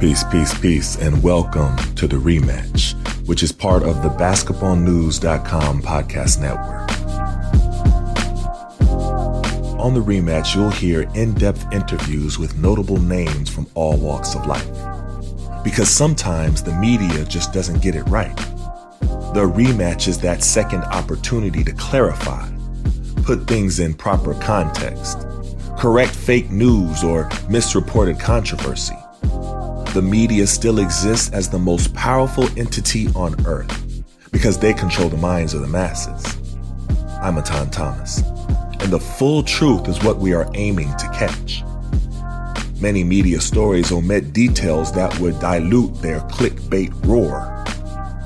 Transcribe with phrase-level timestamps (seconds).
[0.00, 2.94] Peace, peace, peace, and welcome to the rematch,
[3.26, 6.88] which is part of the basketballnews.com podcast network.
[9.80, 14.46] On the rematch, you'll hear in depth interviews with notable names from all walks of
[14.46, 14.70] life.
[15.64, 18.36] Because sometimes the media just doesn't get it right.
[19.34, 22.48] The rematch is that second opportunity to clarify,
[23.24, 25.26] put things in proper context,
[25.76, 28.94] correct fake news or misreported controversy.
[29.94, 35.16] The media still exists as the most powerful entity on earth because they control the
[35.16, 36.36] minds of the masses.
[37.22, 38.20] I'm Etan Thomas,
[38.80, 41.64] and the full truth is what we are aiming to catch.
[42.78, 47.64] Many media stories omit details that would dilute their clickbait roar,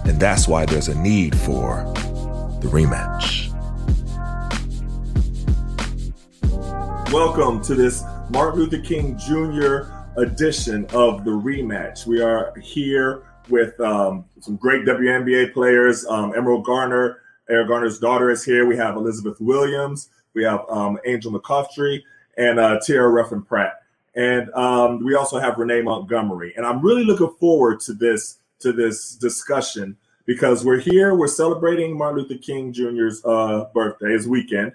[0.05, 1.85] and that's why there's a need for
[2.61, 3.49] the rematch.
[7.13, 10.02] Welcome to this Martin Luther King Jr.
[10.17, 12.07] edition of the rematch.
[12.07, 16.05] We are here with um, some great WNBA players.
[16.07, 18.67] Um, Emerald Garner, Eric Garner's daughter, is here.
[18.67, 20.11] We have Elizabeth Williams.
[20.35, 22.03] We have um, Angel McCoughtry
[22.37, 23.83] and uh, Tierra Ruffin Pratt.
[24.15, 26.53] And um, we also have Renee Montgomery.
[26.57, 31.99] And I'm really looking forward to this to this discussion because we're here, we're celebrating
[31.99, 34.73] Martin Luther King Jr.'s uh, birthday, his weekend,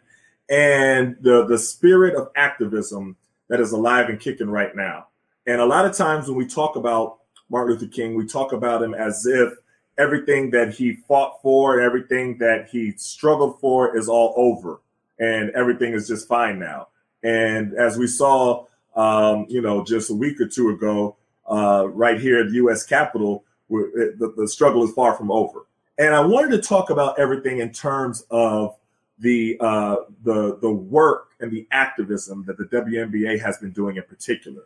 [0.50, 3.16] and the the spirit of activism
[3.50, 5.08] that is alive and kicking right now.
[5.48, 7.20] And a lot of times when we talk about
[7.50, 9.54] Martin Luther King, we talk about him as if
[9.98, 14.82] everything that he fought for and everything that he struggled for is all over
[15.20, 16.90] and everything is just fine now.
[17.24, 18.66] And as we saw,
[18.96, 21.16] um, you know, just a week or two ago,
[21.50, 22.86] uh, right here at the U.S.
[22.86, 25.66] Capitol, the, the struggle is far from over.
[25.98, 28.76] And I wanted to talk about everything in terms of
[29.20, 34.04] the uh, the the work and the activism that the WNBA has been doing in
[34.04, 34.64] particular.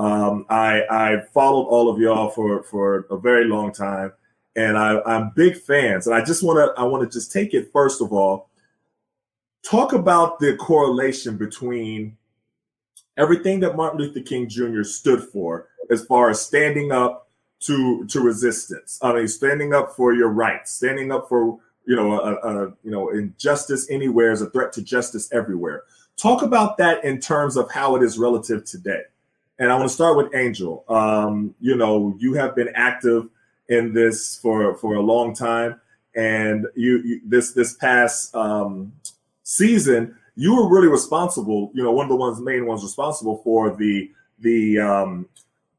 [0.00, 4.12] Um, I I followed all of y'all for for a very long time,
[4.56, 6.06] and I, I'm big fans.
[6.06, 8.50] And I just want to I want to just take it first of all
[9.62, 12.16] talk about the correlation between
[13.16, 14.82] everything that Martin Luther King Jr.
[14.82, 17.28] stood for as far as standing up
[17.60, 18.98] to to resistance.
[19.02, 22.90] I mean, standing up for your rights, standing up for you know a, a you
[22.90, 25.82] know injustice anywhere is a threat to justice everywhere.
[26.16, 29.02] Talk about that in terms of how it is relative today.
[29.60, 30.84] And I want to start with Angel.
[30.88, 33.28] Um, you know, you have been active
[33.68, 35.78] in this for for a long time,
[36.16, 38.90] and you, you this this past um,
[39.42, 41.70] season, you were really responsible.
[41.74, 45.28] You know, one of the ones main ones responsible for the the um,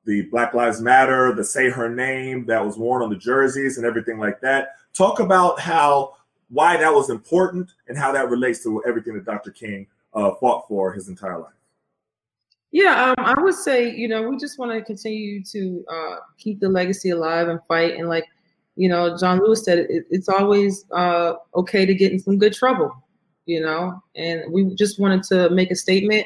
[0.05, 3.85] the Black Lives Matter, the Say Her Name that was worn on the jerseys and
[3.85, 4.75] everything like that.
[4.93, 6.13] Talk about how
[6.49, 9.49] why that was important and how that relates to everything that Dr.
[9.49, 11.53] King uh, fought for his entire life.
[12.71, 16.59] Yeah, um, I would say you know we just want to continue to uh, keep
[16.59, 18.25] the legacy alive and fight and like
[18.75, 22.53] you know John Lewis said it, it's always uh, okay to get in some good
[22.53, 22.91] trouble,
[23.45, 26.25] you know, and we just wanted to make a statement.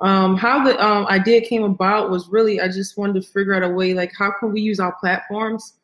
[0.00, 3.62] Um, how the um, idea came about was really I just wanted to figure out
[3.62, 5.74] a way like how can we use our platforms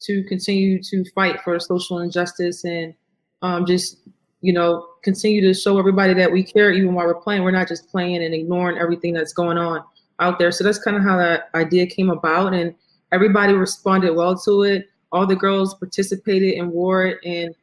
[0.00, 2.94] to continue to fight for social injustice and
[3.40, 3.98] um, just
[4.42, 7.42] you know continue to show everybody that we care even while we're playing.
[7.42, 9.82] We're not just playing and ignoring everything that's going on
[10.20, 10.52] out there.
[10.52, 12.74] So that's kind of how that idea came about and
[13.12, 14.88] everybody responded well to it.
[15.12, 17.54] All the girls participated and wore it, and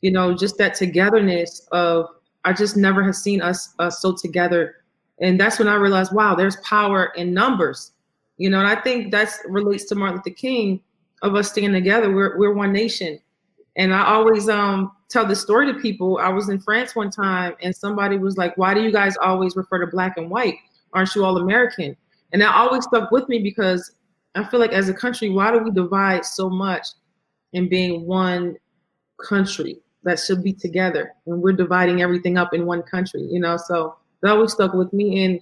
[0.00, 2.06] you know, just that togetherness of
[2.44, 4.76] I just never have seen us us so together,
[5.20, 7.92] and that's when I realized, wow, there's power in numbers,
[8.38, 10.80] you know, and I think that relates to Martin Luther King
[11.22, 12.12] of us staying together.
[12.12, 13.20] We're we're one nation,
[13.76, 16.18] and I always um tell this story to people.
[16.18, 19.56] I was in France one time, and somebody was like, "Why do you guys always
[19.56, 20.56] refer to black and white?
[20.92, 21.96] Aren't you all American?"
[22.32, 23.92] And that always stuck with me because
[24.34, 26.88] I feel like as a country, why do we divide so much
[27.52, 28.56] in being one
[29.18, 31.12] country that should be together?
[31.26, 33.56] And we're dividing everything up in one country, you know?
[33.56, 35.24] So that always stuck with me.
[35.24, 35.40] And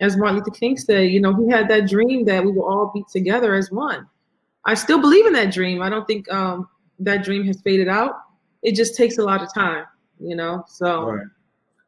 [0.00, 2.90] as Martin Luther King said, you know, he had that dream that we will all
[2.92, 4.06] be together as one.
[4.66, 5.80] I still believe in that dream.
[5.80, 6.68] I don't think um,
[7.00, 8.12] that dream has faded out.
[8.62, 9.84] It just takes a lot of time,
[10.20, 10.64] you know?
[10.68, 11.10] So.
[11.10, 11.26] Right.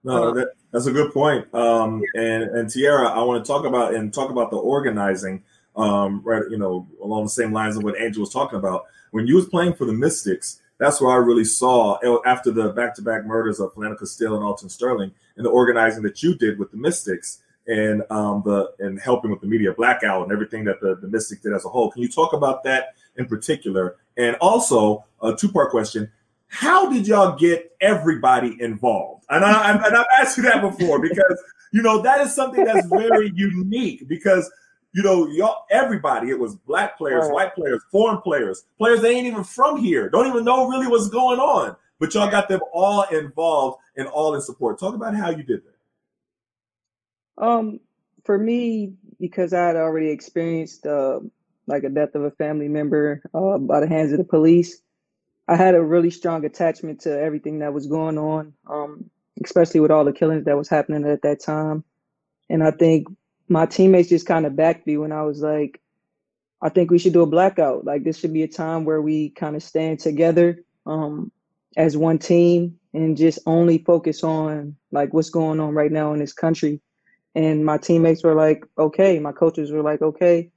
[0.04, 1.52] No, uh, that, that's a good point.
[1.52, 5.42] Um, and and Tierra, I want to talk about and talk about the organizing
[5.74, 8.84] um, right, you know, along the same lines of what Angel was talking about.
[9.10, 13.26] When you was playing for the Mystics, that's where I really saw after the back-to-back
[13.26, 16.76] murders of Philando Castile and Alton Sterling, and the organizing that you did with the
[16.76, 21.08] Mystics, and um, the and helping with the media blackout and everything that the, the
[21.08, 21.90] Mystic did as a whole.
[21.90, 23.96] Can you talk about that in particular?
[24.16, 26.10] And also a two-part question:
[26.48, 29.24] How did y'all get everybody involved?
[29.28, 31.42] And, I, and I've asked you that before because
[31.72, 34.50] you know that is something that's very unique because
[34.96, 37.32] you know, y'all, everybody, it was black players, right.
[37.32, 41.10] white players, foreign players, players that ain't even from here, don't even know really what's
[41.10, 41.76] going on.
[42.00, 44.80] But y'all got them all involved and all in support.
[44.80, 47.44] Talk about how you did that.
[47.44, 47.80] Um,
[48.24, 51.20] for me, because I had already experienced uh,
[51.66, 54.80] like a death of a family member uh, by the hands of the police,
[55.48, 59.10] I had a really strong attachment to everything that was going on, um,
[59.44, 61.84] especially with all the killings that was happening at that time.
[62.48, 63.08] And I think
[63.48, 65.80] my teammates just kind of backed me when I was like,
[66.62, 67.84] I think we should do a blackout.
[67.84, 71.30] Like this should be a time where we kind of stand together um,
[71.76, 76.18] as one team and just only focus on like what's going on right now in
[76.18, 76.80] this country.
[77.34, 79.18] And my teammates were like, okay.
[79.18, 80.50] My coaches were like, okay.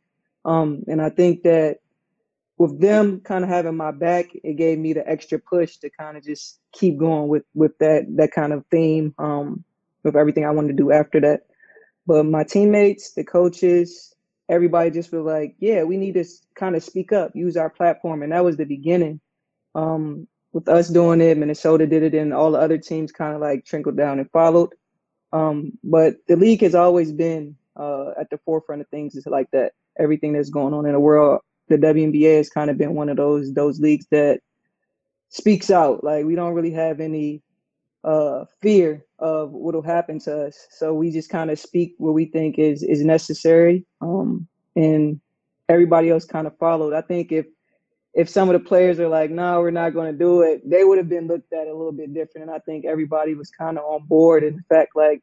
[0.45, 1.79] Um, and I think that
[2.57, 6.17] with them kind of having my back, it gave me the extra push to kind
[6.17, 9.63] of just keep going with with that that kind of theme um,
[10.03, 11.41] with everything I wanted to do after that.
[12.05, 14.13] But my teammates, the coaches,
[14.49, 16.25] everybody just was like, yeah, we need to
[16.55, 18.23] kind of speak up, use our platform.
[18.23, 19.21] And that was the beginning.
[19.75, 23.41] Um, with us doing it, Minnesota did it, and all the other teams kind of
[23.41, 24.69] like trickled down and followed.
[25.31, 29.49] Um, but the league has always been uh, at the forefront of things is like
[29.51, 29.71] that.
[29.97, 33.17] Everything that's going on in the world, the WNBA has kind of been one of
[33.17, 34.41] those those leagues that
[35.29, 36.03] speaks out.
[36.03, 37.41] Like we don't really have any
[38.03, 40.67] uh, fear of what will happen to us.
[40.71, 45.19] So we just kind of speak what we think is is necessary, um, and
[45.67, 46.93] everybody else kind of followed.
[46.93, 47.45] I think if
[48.13, 50.83] if some of the players are like, "No, we're not going to do it," they
[50.83, 52.47] would have been looked at a little bit different.
[52.47, 54.43] And I think everybody was kind of on board.
[54.43, 55.21] In fact, like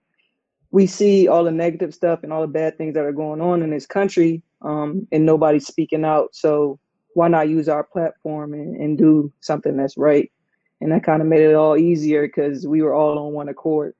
[0.70, 3.62] we see all the negative stuff and all the bad things that are going on
[3.62, 6.34] in this country, um, and nobody's speaking out.
[6.34, 6.78] So
[7.14, 10.30] why not use our platform and, and do something that's right?
[10.80, 13.94] and that kind of made it all easier because we were all on one accord.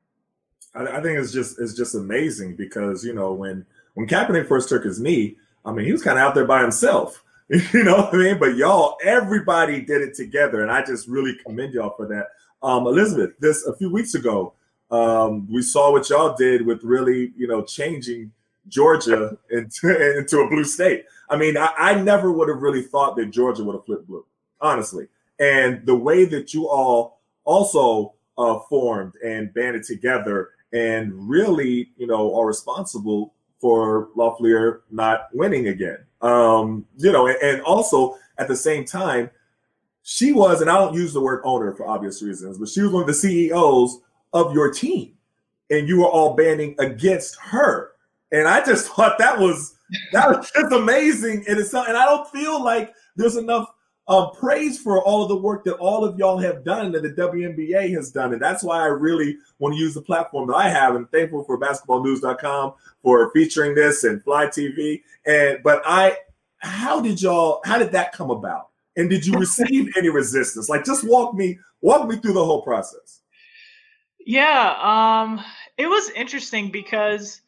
[0.75, 3.65] I, I, think it's just it's just amazing because you know when
[3.95, 6.63] when Kaepernick first took his knee, I mean he was kind of out there by
[6.63, 8.39] himself, you know what I mean?
[8.39, 12.29] But y'all, everybody did it together, and I just really commend y'all for that.
[12.63, 14.55] Um, Elizabeth, this a few weeks ago,
[14.91, 18.33] um, we saw what y'all did with really you know changing
[18.69, 21.05] Georgia into into a blue state.
[21.29, 24.25] I mean, I, I never would have really thought that Georgia would have flipped blue,
[24.61, 31.91] honestly and the way that you all also uh, formed and banded together and really,
[31.97, 35.99] you know, are responsible for Loeffler not winning again.
[36.21, 39.31] Um, you know, and, and also at the same time,
[40.03, 42.93] she was, and I don't use the word owner for obvious reasons, but she was
[42.93, 44.01] one of the CEOs
[44.37, 45.15] of your team,
[45.71, 47.93] and you were all banding against her.
[48.33, 49.77] And I just thought that was
[50.13, 51.45] that was just amazing.
[51.49, 53.71] And it's and I don't feel like there's enough
[54.09, 57.11] um, praise for all of the work that all of y'all have done that the
[57.11, 58.33] WNBA has done.
[58.33, 61.43] And that's why I really want to use the platform that I have and thankful
[61.43, 65.03] for basketballnews.com for featuring this and Fly TV.
[65.27, 66.19] And but I
[66.59, 68.69] how did y'all how did that come about?
[68.97, 70.69] And did you receive any resistance?
[70.69, 73.21] Like just walk me walk me through the whole process.
[74.27, 75.41] Yeah, um
[75.79, 77.41] it was interesting because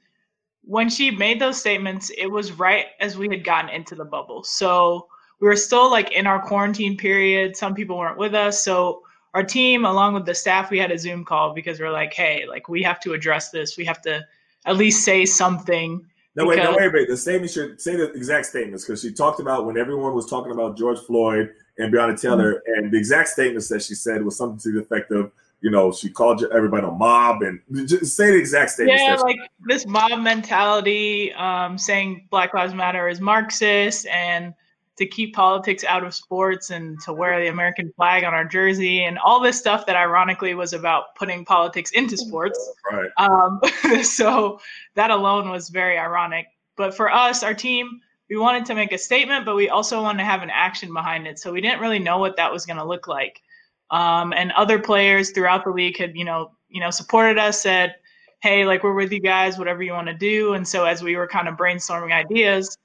[0.63, 4.45] when she made those statements, it was right as we had gotten into the bubble.
[4.45, 5.09] So
[5.41, 7.57] we were still like in our quarantine period.
[7.57, 8.63] Some people weren't with us.
[8.63, 9.03] So
[9.35, 12.45] our team, along with the staff, we had a Zoom call because we're like, hey,
[12.49, 13.77] like we have to address this.
[13.77, 14.25] We have to
[14.67, 16.05] at least say something
[16.35, 17.09] No, wait, no, wait, wait.
[17.09, 20.53] The statement should say the exact statements because she talked about when everyone was talking
[20.53, 22.85] about George Floyd and Breonna Taylor, mm-hmm.
[22.85, 25.93] and the exact statements that she said was something to the effect of, you know,
[25.93, 29.03] she called everybody a mob, and just say the exact statements.
[29.03, 34.55] Yeah, like this mob mentality, um, saying Black Lives Matter is Marxist, and
[34.99, 39.05] to keep politics out of sports and to wear the American flag on our jersey
[39.05, 42.59] and all this stuff that ironically was about putting politics into sports.
[42.91, 43.09] Right.
[43.17, 43.61] Um,
[44.03, 44.61] so
[44.95, 46.47] that alone was very ironic.
[46.77, 50.19] But for us, our team, we wanted to make a statement, but we also wanted
[50.19, 51.39] to have an action behind it.
[51.39, 53.41] So we didn't really know what that was going to look like.
[53.91, 57.97] Um, and other players throughout the league had, you know, you know, supported us, said,
[58.43, 61.17] "Hey, like we're with you guys, whatever you want to do." And so as we
[61.17, 62.77] were kind of brainstorming ideas,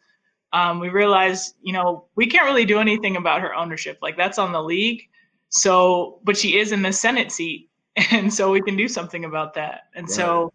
[0.53, 3.97] um, we realized, you know, we can't really do anything about her ownership.
[4.01, 5.01] Like that's on the league.
[5.49, 7.69] So, but she is in the Senate seat,
[8.11, 9.81] and so we can do something about that.
[9.95, 10.15] And right.
[10.15, 10.53] so,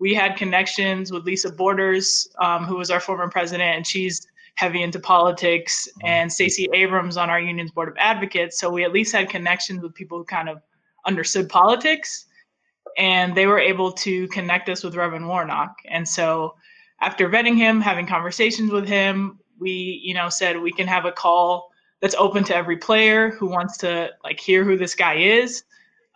[0.00, 4.26] we had connections with Lisa Borders, um, who was our former president, and she's
[4.58, 6.08] heavy into politics, mm-hmm.
[6.08, 8.58] and Stacey Abrams on our union's board of advocates.
[8.58, 10.60] So we at least had connections with people who kind of
[11.06, 12.26] understood politics,
[12.96, 15.76] and they were able to connect us with Reverend Warnock.
[15.88, 16.56] And so
[17.00, 21.12] after vetting him, having conversations with him, we, you know, said we can have a
[21.12, 25.62] call that's open to every player who wants to like hear who this guy is.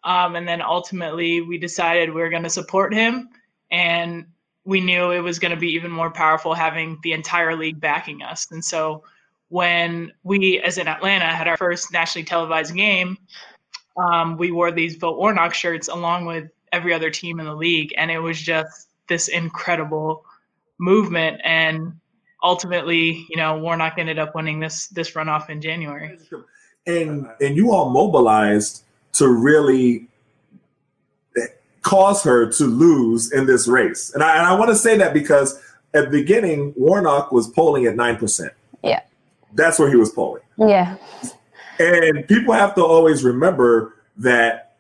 [0.02, 3.28] Um, and then ultimately we decided we are going to support him.
[3.70, 4.26] And
[4.64, 8.22] we knew it was going to be even more powerful having the entire league backing
[8.22, 8.50] us.
[8.50, 9.02] And so
[9.48, 13.18] when we, as in Atlanta, had our first nationally televised game,
[13.96, 17.92] um, we wore these Vote Warnock shirts along with every other team in the league.
[17.96, 20.24] And it was just this incredible
[20.78, 21.92] movement and
[22.42, 26.18] ultimately you know warnock ended up winning this this runoff in january
[26.86, 30.08] and and you all mobilized to really
[31.82, 34.12] cause her to lose in this race.
[34.14, 35.60] And i, and I want to say that because
[35.94, 38.50] at the beginning warnock was polling at 9%
[38.82, 39.00] yeah.
[39.54, 40.42] That's where he was polling.
[40.58, 40.96] Yeah.
[41.78, 44.76] And people have to always remember that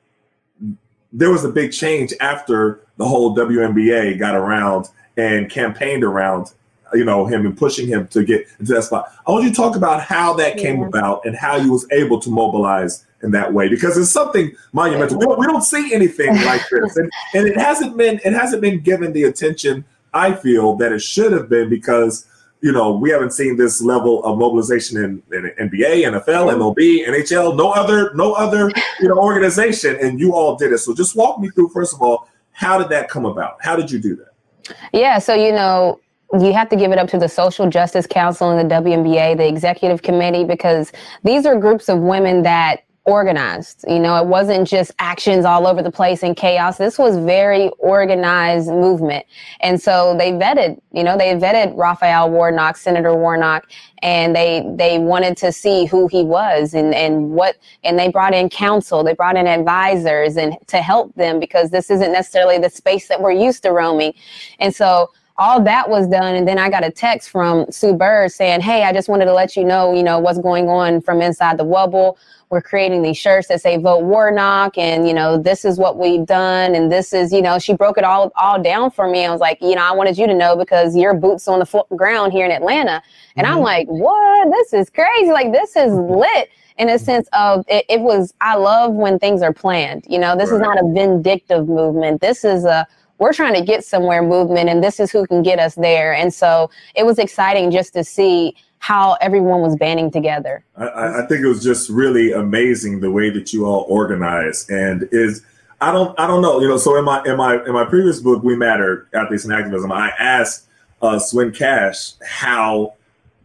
[1.12, 6.52] there was a big change after the whole WNBA got around and campaigned around
[6.94, 9.12] you know him and pushing him to get into that spot.
[9.26, 10.86] I want you to talk about how that came yeah.
[10.86, 15.18] about and how you was able to mobilize in that way because it's something monumental.
[15.18, 18.62] We don't, we don't see anything like this, and, and it hasn't been it hasn't
[18.62, 19.84] been given the attention
[20.14, 22.26] I feel that it should have been because
[22.60, 27.56] you know we haven't seen this level of mobilization in, in NBA, NFL, MLB, NHL,
[27.56, 28.70] no other no other
[29.00, 30.78] you know organization, and you all did it.
[30.78, 33.56] So just walk me through first of all, how did that come about?
[33.60, 34.76] How did you do that?
[34.92, 36.00] Yeah, so you know,
[36.40, 39.46] you have to give it up to the Social Justice Council and the WNBA, the
[39.46, 40.92] executive committee, because
[41.24, 43.84] these are groups of women that organized.
[43.88, 46.78] You know, it wasn't just actions all over the place and chaos.
[46.78, 49.26] This was very organized movement.
[49.60, 53.68] And so they vetted, you know, they vetted Raphael Warnock, Senator Warnock,
[54.02, 58.34] and they they wanted to see who he was and and what and they brought
[58.34, 62.70] in counsel, they brought in advisors and to help them because this isn't necessarily the
[62.70, 64.14] space that we're used to roaming.
[64.60, 65.10] And so
[65.42, 68.84] all that was done and then i got a text from sue bird saying hey
[68.84, 71.64] i just wanted to let you know you know what's going on from inside the
[71.64, 72.16] wubble
[72.52, 76.26] we're creating these shirts that say vote Warnock and you know this is what we've
[76.26, 79.24] done and this is you know she broke it all all down for me.
[79.24, 81.84] I was like you know I wanted you to know because your boots on the
[81.96, 83.02] ground here in Atlanta
[83.36, 83.56] and mm-hmm.
[83.56, 87.86] I'm like what this is crazy like this is lit in a sense of it,
[87.88, 90.04] it was I love when things are planned.
[90.06, 90.56] You know this right.
[90.56, 92.20] is not a vindictive movement.
[92.20, 92.86] This is a
[93.22, 96.12] we're trying to get somewhere movement and this is who can get us there.
[96.12, 100.64] And so it was exciting just to see how everyone was banding together.
[100.76, 105.08] I, I, think it was just really amazing the way that you all organized and
[105.12, 105.46] is
[105.80, 108.18] I don't I don't know you know so in my in my in my previous
[108.18, 110.66] book We Matter Athletes and Activism I asked
[111.00, 112.94] uh, Swin Cash how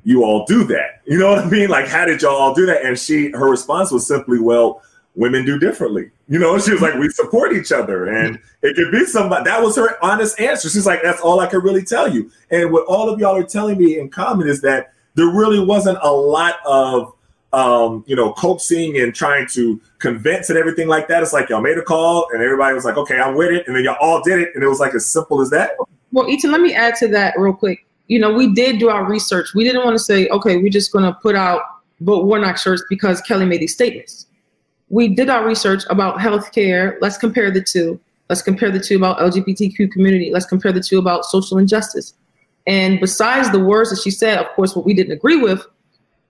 [0.04, 2.66] you all do that you know what I mean like how did y'all all do
[2.66, 4.82] that and she her response was simply well
[5.18, 8.92] women do differently you know she was like we support each other and it could
[8.92, 12.12] be somebody that was her honest answer she's like that's all I can really tell
[12.12, 15.60] you and what all of y'all are telling me in common is that there really
[15.60, 17.14] wasn't a lot of
[17.54, 21.24] um, you know, coaxing and trying to convince and everything like that.
[21.24, 23.66] It's like y'all made a call and everybody was like, okay, I'm with it.
[23.68, 24.50] And then y'all all did it.
[24.54, 25.72] And it was like as simple as that.
[26.12, 27.86] Well, Etan, let me add to that real quick.
[28.08, 29.54] You know, we did do our research.
[29.54, 31.62] We didn't want to say, okay, we're just going to put out
[32.02, 34.28] vote Warnock shirts because Kelly made these statements.
[34.90, 36.98] We did our research about healthcare.
[37.02, 38.00] Let's compare the two.
[38.30, 40.32] Let's compare the two about LGBTQ community.
[40.32, 42.14] Let's compare the two about social injustice.
[42.66, 45.66] And besides the words that she said, of course, what we didn't agree with,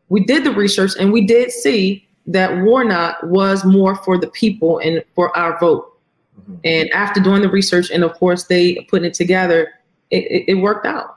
[0.09, 4.79] we did the research and we did see that Warnock was more for the people
[4.79, 5.97] and for our vote.
[6.39, 6.55] Mm-hmm.
[6.63, 9.73] And after doing the research and of course they putting it together,
[10.11, 11.15] it, it, it worked out.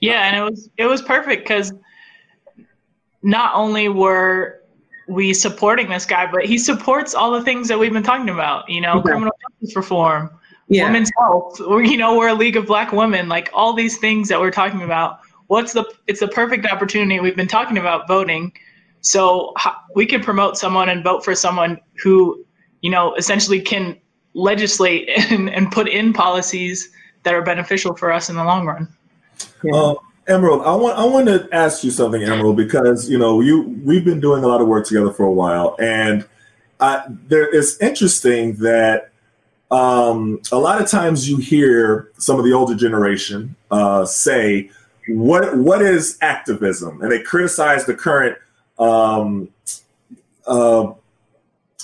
[0.00, 1.72] Yeah, and it was it was perfect because
[3.22, 4.62] not only were
[5.08, 8.68] we supporting this guy, but he supports all the things that we've been talking about.
[8.68, 9.02] You know, yeah.
[9.02, 10.30] criminal justice reform,
[10.68, 10.84] yeah.
[10.84, 11.60] women's health.
[11.60, 13.28] Or, you know, we're a league of black women.
[13.28, 15.20] Like all these things that we're talking about.
[15.46, 15.84] What's the?
[16.06, 17.20] It's the perfect opportunity.
[17.20, 18.52] We've been talking about voting,
[19.00, 19.54] so
[19.94, 22.44] we can promote someone and vote for someone who,
[22.82, 23.98] you know, essentially can
[24.34, 26.90] legislate and, and put in policies
[27.22, 28.88] that are beneficial for us in the long run.
[29.62, 29.74] Yeah.
[29.74, 29.94] Uh,
[30.28, 34.04] Emerald, I want I want to ask you something, Emerald, because you know you we've
[34.04, 36.26] been doing a lot of work together for a while, and
[36.80, 39.10] I, there it's interesting that
[39.70, 44.70] um, a lot of times you hear some of the older generation uh, say,
[45.08, 48.36] "What what is activism?" and they criticize the current
[48.78, 49.48] um,
[50.46, 50.92] uh,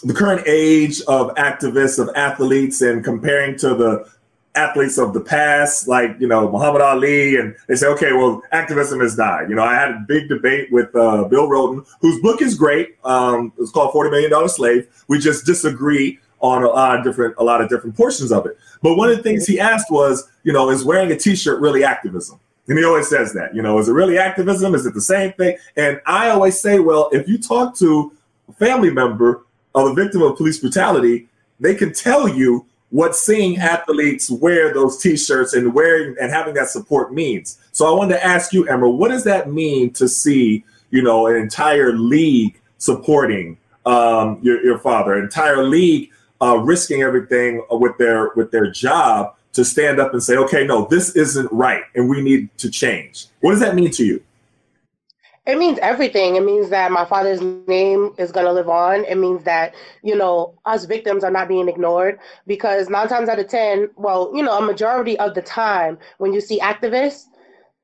[0.03, 4.09] the current age of activists of athletes and comparing to the
[4.55, 9.01] athletes of the past, like you know Muhammad Ali, and they say, okay, well, activism
[9.01, 9.49] has died.
[9.49, 12.97] You know, I had a big debate with uh, Bill Rhoden, whose book is great.
[13.05, 14.89] Um, it's called Forty Million Dollar Slave.
[15.09, 18.59] We just disagree on a lot of different a lot of different portions of it.
[18.83, 21.85] But one of the things he asked was, you know, is wearing a T-shirt really
[21.85, 22.39] activism?
[22.69, 24.75] And he always says that, you know, is it really activism?
[24.75, 25.59] Is it the same thing?
[25.77, 28.13] And I always say, well, if you talk to
[28.49, 29.45] a family member
[29.75, 31.29] of a victim of police brutality,
[31.61, 36.69] they can tell you what seeing athletes wear those t-shirts and wearing and having that
[36.69, 37.59] support means.
[37.73, 41.27] So I wanted to ask you, Emerald, what does that mean to see, you know,
[41.27, 48.31] an entire league supporting um, your, your father, entire league uh, risking everything with their
[48.37, 52.23] with their job to stand up and say, okay, no, this isn't right, and we
[52.23, 53.27] need to change.
[53.41, 54.23] What does that mean to you?
[55.47, 56.37] It means everything.
[56.37, 59.05] It means that my father's name is going to live on.
[59.05, 63.39] It means that, you know, us victims are not being ignored because nine times out
[63.39, 67.25] of 10, well, you know, a majority of the time when you see activists,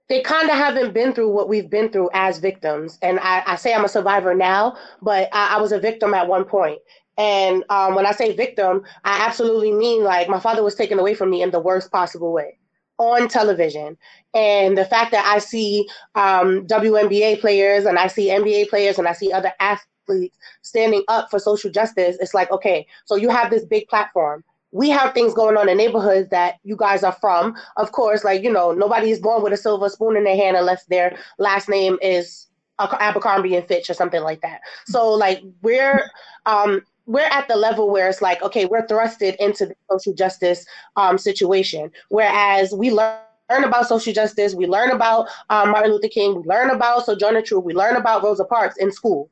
[0.09, 2.99] they kind of haven't been through what we've been through as victims.
[3.03, 6.29] And I, I say I'm a survivor now, but I, I was a victim at
[6.29, 6.79] one point.
[7.19, 11.13] And um, when I say victim, I absolutely mean like my father was taken away
[11.13, 12.57] from me in the worst possible way
[13.01, 13.97] on television.
[14.35, 19.09] And the fact that I see um, WNBA players and I see NBA players and
[19.09, 23.51] I see other athletes standing up for social justice, it's like, okay, so you have
[23.51, 24.45] this big platform.
[24.73, 27.57] We have things going on in neighborhoods that you guys are from.
[27.77, 30.57] Of course, like, you know, nobody is born with a silver spoon in their hand
[30.57, 32.47] unless their last name is
[32.79, 34.61] Abercrombie and Fitch or something like that.
[34.87, 36.09] So, like, we're
[36.47, 40.65] um, we're at the level where it's like, okay, we're thrusted into the social justice
[40.95, 41.91] um, situation.
[42.09, 43.19] Whereas we learn
[43.51, 47.43] learn about social justice, we learn about um, Martin Luther King, we learn about Sojourner
[47.43, 49.29] Truth, we learn about Rosa Parks in school.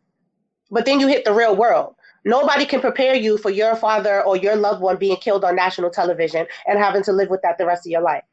[0.72, 1.94] But then you hit the real world.
[2.24, 5.90] Nobody can prepare you for your father or your loved one being killed on national
[5.90, 8.24] television and having to live with that the rest of your life.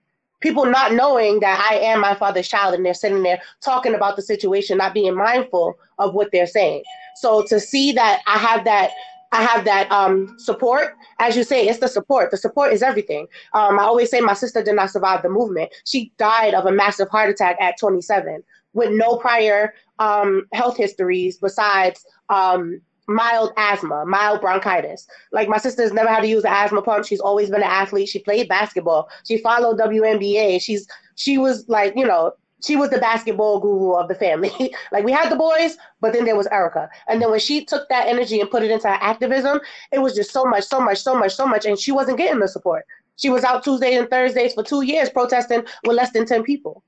[0.42, 4.16] People not knowing that I am my father's child and they're sitting there talking about
[4.16, 6.82] the situation, not being mindful of what they're saying.
[7.18, 8.90] So to see that I have that
[9.32, 10.96] I have that um, support.
[11.20, 12.32] As you say, it's the support.
[12.32, 13.28] The support is everything.
[13.54, 15.72] Um, I always say my sister did not survive the movement.
[15.86, 21.38] She died of a massive heart attack at 27 with no prior um, health histories
[21.38, 25.08] besides um, mild asthma, mild bronchitis.
[25.32, 27.06] Like my sister's never had to use an asthma pump.
[27.06, 28.10] She's always been an athlete.
[28.10, 29.10] She played basketball.
[29.28, 30.62] She followed WNBA.
[30.62, 34.74] She's she was like, you know, she was the basketball guru of the family.
[34.92, 36.90] like we had the boys, but then there was Erica.
[37.08, 39.60] And then when she took that energy and put it into activism,
[39.92, 41.66] it was just so much, so much, so much, so much.
[41.66, 42.86] And she wasn't getting the support.
[43.18, 46.84] She was out Tuesdays and Thursdays for two years protesting with less than 10 people.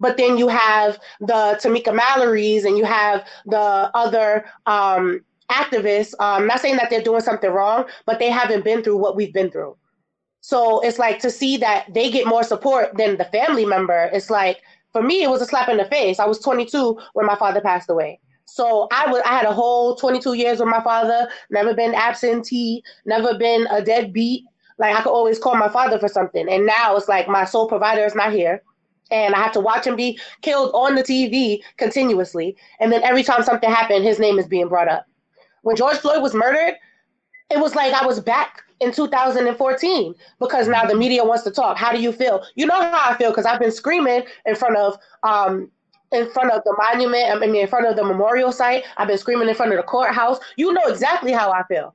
[0.00, 6.14] But then you have the Tamika Mallory's and you have the other um, activists.
[6.18, 9.16] I'm um, not saying that they're doing something wrong, but they haven't been through what
[9.16, 9.76] we've been through.
[10.40, 14.10] So it's like to see that they get more support than the family member.
[14.12, 14.60] It's like
[14.92, 16.18] for me, it was a slap in the face.
[16.18, 18.20] I was 22 when my father passed away.
[18.44, 22.82] So I was I had a whole 22 years with my father, never been absentee,
[23.06, 24.44] never been a deadbeat.
[24.78, 26.48] Like I could always call my father for something.
[26.48, 28.62] And now it's like my sole provider is not here.
[29.10, 32.56] And I have to watch him be killed on the TV continuously.
[32.80, 35.06] And then every time something happened, his name is being brought up.
[35.62, 36.74] When George Floyd was murdered,
[37.52, 41.76] it was like I was back in 2014 because now the media wants to talk.
[41.76, 42.44] How do you feel?
[42.54, 45.70] You know how I feel because I've been screaming in front of um
[46.12, 47.30] in front of the monument.
[47.30, 48.84] I mean, in front of the memorial site.
[48.96, 50.38] I've been screaming in front of the courthouse.
[50.56, 51.94] You know exactly how I feel.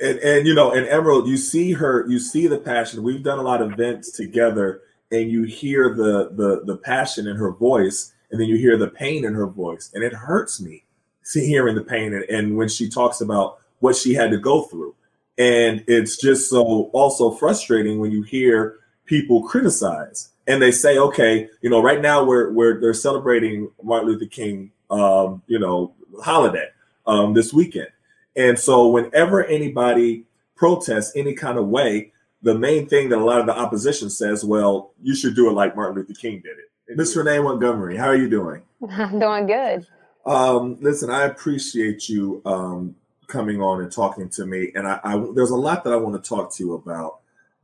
[0.00, 3.02] And, and you know, and Emerald, you see her, you see the passion.
[3.02, 4.82] We've done a lot of events together,
[5.12, 8.88] and you hear the the the passion in her voice, and then you hear the
[8.88, 10.84] pain in her voice, and it hurts me
[11.22, 14.62] see hearing the pain and, and when she talks about what she had to go
[14.62, 14.94] through
[15.40, 20.28] and it's just so also frustrating when you hear people criticize.
[20.46, 24.70] and they say, okay, you know, right now we're we're they're celebrating Martin Luther King,
[24.90, 26.68] um, you know, holiday
[27.06, 27.88] um, this weekend,
[28.36, 30.24] and so whenever anybody
[30.56, 32.12] protests any kind of way,
[32.42, 35.52] the main thing that a lot of the opposition says, well, you should do it
[35.52, 36.96] like Martin Luther King did it.
[36.96, 38.62] Miss Renee Montgomery, how are you doing?
[38.90, 39.86] I'm doing good.
[40.26, 42.96] Um, listen, I appreciate you um,
[43.30, 46.22] coming on and talking to me, and I, I there's a lot that I want
[46.22, 47.20] to talk to you about.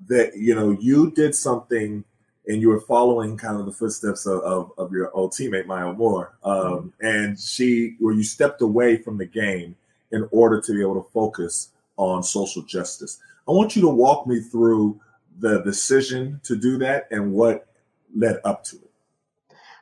[0.09, 2.05] That you know, you did something
[2.47, 5.93] and you were following kind of the footsteps of, of, of your old teammate Maya
[5.93, 9.77] Moore, um, and she where you stepped away from the game
[10.13, 13.19] in order to be able to focus on social justice.
[13.49, 15.01] I want you to walk me through
[15.39, 17.67] the decision to do that and what
[18.15, 18.91] led up to it.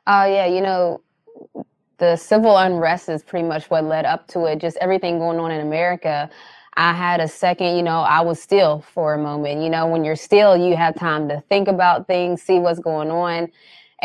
[0.07, 1.01] Uh, yeah, you know,
[1.97, 4.59] the civil unrest is pretty much what led up to it.
[4.59, 6.29] Just everything going on in America.
[6.77, 9.61] I had a second, you know, I was still for a moment.
[9.61, 13.11] You know, when you're still, you have time to think about things, see what's going
[13.11, 13.49] on.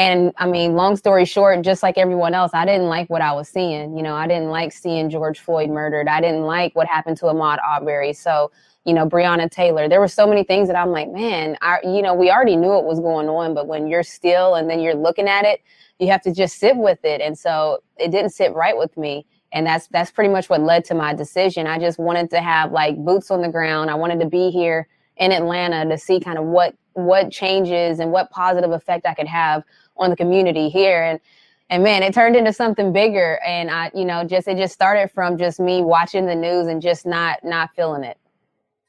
[0.00, 3.34] And I mean, long story short, just like everyone else, I didn't like what I
[3.34, 3.98] was seeing.
[3.98, 6.08] You know, I didn't like seeing George Floyd murdered.
[6.08, 8.14] I didn't like what happened to Ahmaud Arbery.
[8.14, 8.50] So,
[8.86, 9.90] you know, Breonna Taylor.
[9.90, 12.78] There were so many things that I'm like, man, I, you know, we already knew
[12.78, 15.60] it was going on, but when you're still and then you're looking at it,
[15.98, 17.20] you have to just sit with it.
[17.20, 20.84] And so it didn't sit right with me and that's that's pretty much what led
[20.84, 24.20] to my decision i just wanted to have like boots on the ground i wanted
[24.20, 28.72] to be here in atlanta to see kind of what what changes and what positive
[28.72, 29.62] effect i could have
[30.00, 31.20] on the community here and
[31.68, 35.08] and man it turned into something bigger and i you know just it just started
[35.10, 38.16] from just me watching the news and just not not feeling it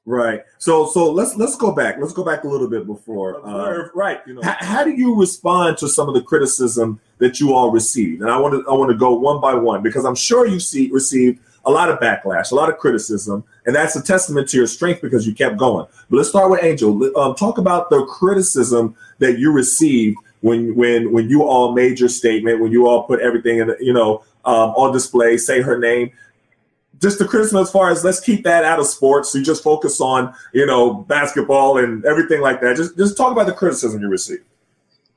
[0.06, 0.42] Right.
[0.58, 1.98] So so let's let's go back.
[2.00, 3.46] Let's go back a little bit before.
[3.48, 4.20] Uh, right.
[4.26, 7.72] You know, how, how, do you respond to some of the criticism that you all
[7.72, 8.22] received?
[8.22, 10.60] And I want to I want to go one by one because I'm sure you
[10.60, 14.58] see received a lot of backlash, a lot of criticism, and that's a testament to
[14.58, 15.86] your strength because you kept going.
[16.10, 17.16] But let's start with Angel.
[17.16, 22.10] Um, talk about the criticism that you received when when when you all made your
[22.10, 26.12] statement, when you all put everything in, you know, um, on display, say her name
[27.02, 29.34] just the criticism as far as let's keep that out of sports.
[29.34, 32.78] You just focus on you know basketball and everything like that.
[32.78, 34.44] Just just talk about the criticism you received.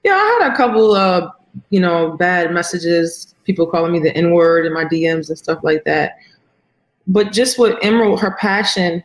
[0.03, 1.31] Yeah, I had a couple of
[1.71, 5.61] you know bad messages, people calling me the N word in my DMs and stuff
[5.63, 6.17] like that.
[7.07, 9.05] But just with Emerald, her passion,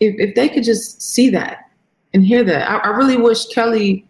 [0.00, 1.70] if if they could just see that
[2.12, 4.04] and hear that, I, I really wish Kelly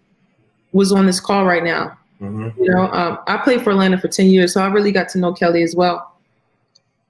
[0.72, 1.96] was on this call right now.
[2.20, 2.62] Mm-hmm.
[2.62, 5.18] You know, um, I played for Atlanta for ten years, so I really got to
[5.18, 6.14] know Kelly as well.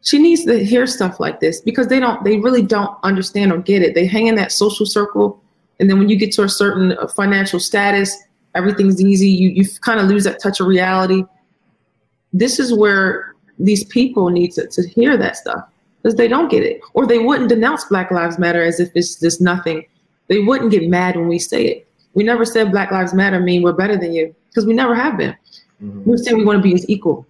[0.03, 3.59] She needs to hear stuff like this because they don't they really don't understand or
[3.59, 3.95] get it.
[3.95, 5.43] They hang in that social circle
[5.79, 8.17] and then when you get to a certain uh, financial status
[8.55, 9.29] everything's easy.
[9.29, 11.25] You you kind of lose that touch of reality.
[12.33, 15.65] This is where these people need to, to hear that stuff
[16.03, 16.81] because they don't get it.
[16.95, 19.85] Or they wouldn't denounce black lives matter as if it's just nothing.
[20.29, 23.63] They wouldn't get mad when we say it we never said black lives matter mean
[23.63, 25.35] we're better than you because we never have been
[25.83, 26.11] mm-hmm.
[26.11, 27.27] we said we want to be as equal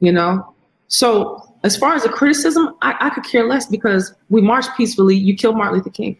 [0.00, 0.54] you know
[0.88, 5.14] so as far as the criticism, I, I could care less because we marched peacefully.
[5.14, 6.16] You killed Martin Luther King.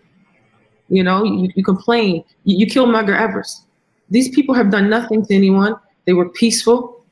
[0.88, 2.24] You know, you, you complain.
[2.44, 3.64] You, you killed Medgar Evers.
[4.10, 5.76] These people have done nothing to anyone.
[6.04, 7.04] They were peaceful.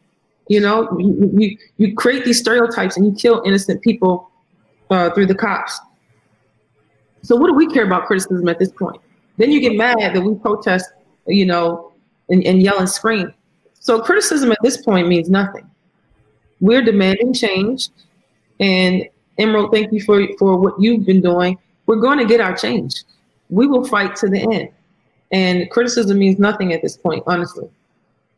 [0.48, 4.31] You know, you, you, you create these stereotypes and you kill innocent people
[4.90, 5.78] uh, through the cops.
[7.22, 9.00] So what do we care about criticism at this point?
[9.38, 10.90] Then you get mad that we protest,
[11.27, 11.92] you know,
[12.29, 13.33] and, and yell and scream.
[13.81, 15.68] So criticism at this point means nothing.
[16.61, 17.88] We're demanding change.
[18.61, 21.57] And Emerald, thank you for, for what you've been doing.
[21.87, 23.05] We're going to get our change.
[23.48, 24.70] We will fight to the end.
[25.31, 27.70] And criticism means nothing at this point, honestly.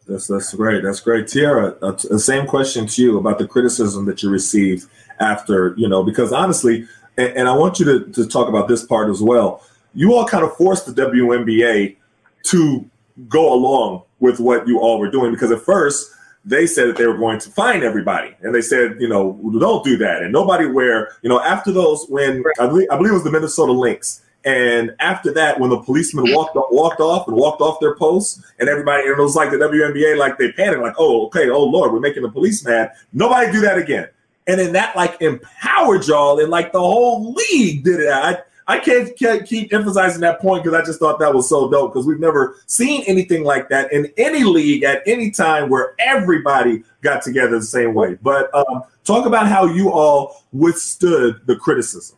[0.07, 0.83] That's that's great.
[0.83, 1.77] That's great, Tierra.
[1.83, 4.89] Uh, the same question to you about the criticism that you received
[5.21, 8.85] after you know, because honestly, and, and I want you to, to talk about this
[8.85, 9.63] part as well.
[9.95, 11.97] You all kind of forced the WNBA
[12.45, 12.91] to
[13.29, 16.13] go along with what you all were doing because at first
[16.45, 18.35] they said that they were going to fine everybody.
[18.41, 20.23] And they said, you know, don't do that.
[20.23, 23.31] And nobody wear, you know, after those, when I believe, I believe it was the
[23.31, 24.23] Minnesota Lynx.
[24.45, 28.71] And after that, when the policemen walked walked off and walked off their posts, and
[28.71, 31.93] everybody, and it was like the WNBA, like they panicked, like, oh, okay, oh Lord,
[31.93, 32.93] we're making the police mad.
[33.13, 34.09] Nobody do that again.
[34.47, 38.09] And then that like empowered y'all, and like the whole league did it.
[38.09, 38.39] I,
[38.71, 41.93] I can't, can't keep emphasizing that point because I just thought that was so dope
[41.93, 46.85] because we've never seen anything like that in any league at any time where everybody
[47.03, 48.15] got together the same way.
[48.23, 52.17] But um, talk about how you all withstood the criticism.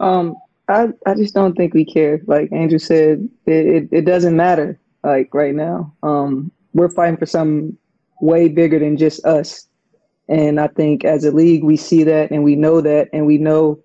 [0.00, 0.34] Um,
[0.66, 2.20] I, I just don't think we care.
[2.26, 5.94] Like Angel said, it, it, it doesn't matter like right now.
[6.02, 7.78] Um, we're fighting for something
[8.20, 9.68] way bigger than just us.
[10.28, 13.38] And I think as a league, we see that and we know that and we
[13.38, 13.78] know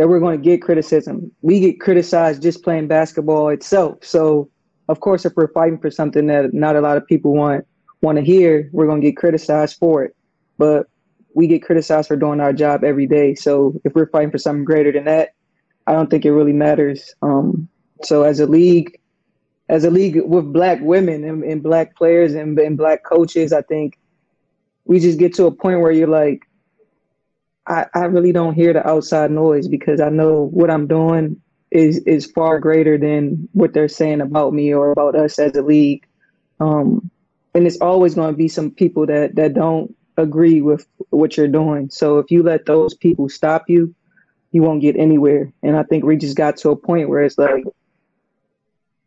[0.00, 1.30] that we're going to get criticism.
[1.42, 4.02] We get criticized just playing basketball itself.
[4.02, 4.48] So
[4.88, 7.66] of course, if we're fighting for something that not a lot of people want
[8.00, 10.16] want to hear, we're gonna get criticized for it.
[10.56, 10.86] But
[11.34, 13.34] we get criticized for doing our job every day.
[13.34, 15.34] So if we're fighting for something greater than that,
[15.86, 17.14] I don't think it really matters.
[17.20, 17.68] Um,
[18.02, 18.98] so as a league,
[19.68, 23.60] as a league with black women and, and black players and, and black coaches, I
[23.60, 23.98] think
[24.86, 26.40] we just get to a point where you're like,
[27.66, 31.98] I, I really don't hear the outside noise because I know what I'm doing is
[31.98, 36.04] is far greater than what they're saying about me or about us as a league.
[36.58, 37.10] Um,
[37.54, 41.48] and it's always going to be some people that that don't agree with what you're
[41.48, 41.90] doing.
[41.90, 43.94] So if you let those people stop you,
[44.52, 45.52] you won't get anywhere.
[45.62, 47.64] And I think we just got to a point where it's like,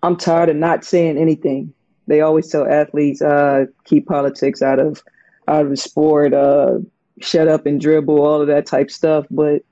[0.01, 1.73] I'm tired of not saying anything.
[2.07, 5.01] They always tell athletes, uh, keep politics out of
[5.47, 6.79] out of the sport, uh,
[7.19, 9.25] shut up and dribble, all of that type stuff.
[9.29, 9.63] But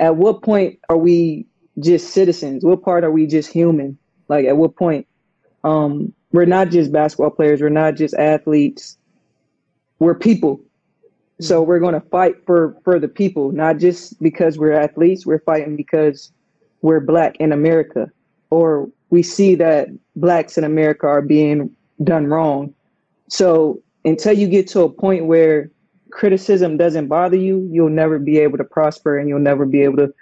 [0.00, 1.46] at what point are we
[1.78, 2.64] just citizens?
[2.64, 3.98] What part are we just human?
[4.28, 5.06] Like at what point?
[5.64, 7.60] Um, we're not just basketball players.
[7.60, 8.96] We're not just athletes.
[9.98, 10.60] We're people.
[11.40, 15.24] So we're going to fight for for the people, not just because we're athletes.
[15.24, 16.32] We're fighting because
[16.82, 18.10] we're black in America,
[18.50, 21.70] or we see that blacks in America are being
[22.02, 22.74] done wrong.
[23.28, 25.70] So until you get to a point where
[26.10, 29.96] criticism doesn't bother you, you'll never be able to prosper, and you'll never be able
[29.98, 30.14] to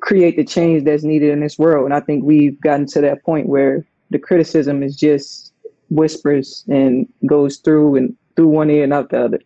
[0.00, 1.84] create the change that's needed in this world.
[1.84, 5.52] And I think we've gotten to that point where the criticism is just
[5.90, 9.40] whispers and goes through and through one ear and out the other.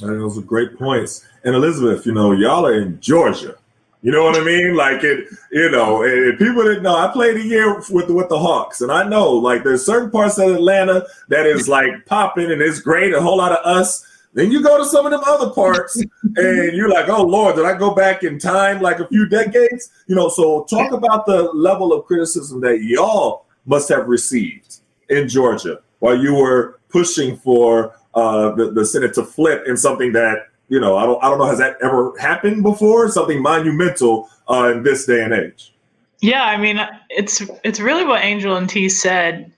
[0.00, 1.26] Those are great points.
[1.44, 3.56] And Elizabeth, you know, y'all are in Georgia.
[4.02, 4.74] You know what I mean?
[4.74, 6.96] Like it, you know, and people didn't know.
[6.96, 10.38] I played a year with with the Hawks, and I know like there's certain parts
[10.38, 14.04] of Atlanta that is like popping and it's great, a whole lot of us.
[14.34, 17.66] Then you go to some of them other parts, and you're like, oh Lord, did
[17.66, 19.90] I go back in time like a few decades?
[20.06, 25.28] You know, so talk about the level of criticism that y'all must have received in
[25.28, 30.48] Georgia while you were pushing for uh, the, the Senate to flip in something that
[30.68, 34.72] you know I don't I don't know has that ever happened before something monumental uh,
[34.74, 35.74] in this day and age.
[36.20, 39.51] Yeah, I mean it's it's really what Angel and T said.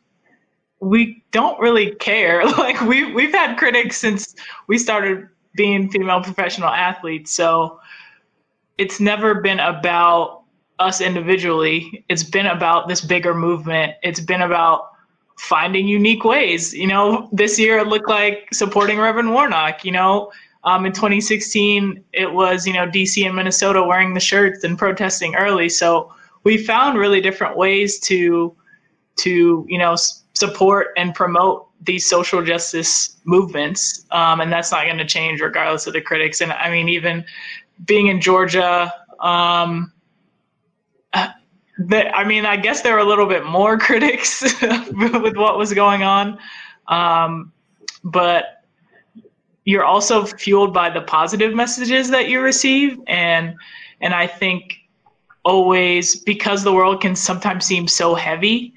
[0.81, 2.45] We don't really care.
[2.59, 4.35] Like we we've had critics since
[4.69, 7.81] we started being female professional athletes, so
[8.79, 10.43] it's never been about
[10.79, 12.05] us individually.
[12.09, 13.95] It's been about this bigger movement.
[14.03, 14.91] It's been about
[15.39, 16.75] finding unique ways.
[16.75, 19.85] You know, this year it looked like supporting Reverend Warnock.
[19.85, 20.33] You know,
[20.65, 25.35] um, in 2016 it was you know DC and Minnesota wearing the shirts and protesting
[25.37, 25.69] early.
[25.69, 26.13] So
[26.45, 28.55] we found really different ways to
[29.17, 29.97] to you know
[30.35, 35.87] support and promote these social justice movements, um, and that's not going to change regardless
[35.87, 36.41] of the critics.
[36.41, 37.25] And I mean, even
[37.85, 38.93] being in Georgia.
[39.21, 39.93] Um,
[41.79, 44.43] that I mean, I guess there were a little bit more critics
[44.93, 46.39] with what was going on,
[46.89, 47.53] um,
[48.05, 48.63] but
[49.65, 53.55] you're also fueled by the positive messages that you receive, and
[54.01, 54.75] and I think
[55.45, 58.75] always because the world can sometimes seem so heavy,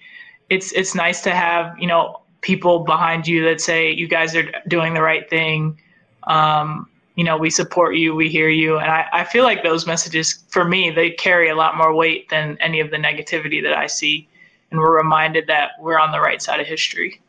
[0.49, 4.49] it's it's nice to have you know people behind you that say you guys are
[4.67, 5.79] doing the right thing.
[6.23, 8.77] Um, you know, we support you, we hear you.
[8.77, 12.29] And I, I feel like those messages, for me, they carry a lot more weight
[12.29, 14.29] than any of the negativity that I see.
[14.69, 17.19] And we're reminded that we're on the right side of history.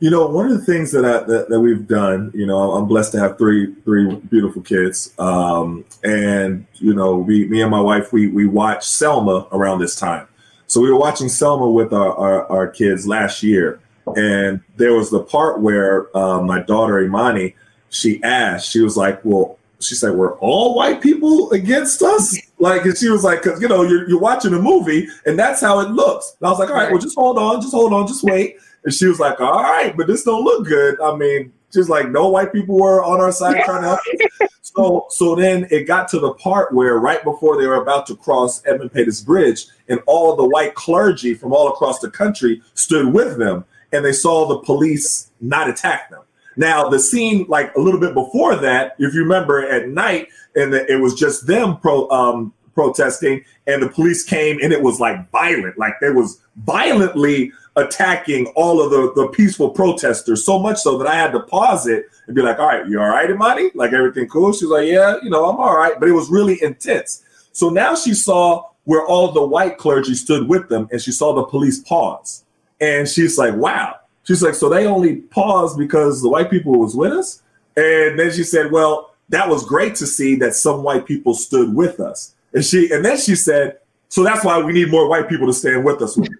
[0.00, 2.86] You know, one of the things that I, that, that we've done, you know, I'm
[2.86, 7.80] blessed to have three three beautiful kids, um, and you know, we me and my
[7.80, 10.28] wife we we watched Selma around this time,
[10.66, 13.80] so we were watching Selma with our our, our kids last year,
[14.16, 17.54] and there was the part where uh, my daughter Imani
[17.90, 22.84] she asked, she was like, well, she said, "We're all white people against us." Like,
[22.84, 25.80] and she was like, "Cause you know, you're you're watching a movie, and that's how
[25.80, 28.06] it looks." And I was like, "All right, well, just hold on, just hold on,
[28.06, 31.52] just wait." And she was like, "All right, but this don't look good." I mean,
[31.76, 35.66] she's like, "No white people were on our side trying to help." so, so then
[35.70, 39.20] it got to the part where right before they were about to cross Edmund Pettus
[39.20, 44.04] Bridge, and all the white clergy from all across the country stood with them, and
[44.04, 46.22] they saw the police not attack them.
[46.56, 50.72] Now, the scene, like a little bit before that, if you remember at night, and
[50.72, 55.28] it was just them pro, um, protesting, and the police came, and it was like
[55.32, 60.96] violent, like they was violently attacking all of the, the peaceful protesters, so much so
[60.96, 63.70] that I had to pause it and be like, all right, you all right, Imani?
[63.74, 64.52] Like everything cool?
[64.52, 65.98] She's like, yeah, you know, I'm all right.
[65.98, 67.24] But it was really intense.
[67.50, 71.34] So now she saw where all the white clergy stood with them, and she saw
[71.34, 72.44] the police pause.
[72.80, 76.96] And she's like, wow, She's like, so they only paused because the white people was
[76.96, 77.42] with us?
[77.76, 81.74] And then she said, well, that was great to see that some white people stood
[81.74, 82.34] with us.
[82.56, 83.76] And she and then she said,
[84.08, 86.30] So that's why we need more white people to stand with us with.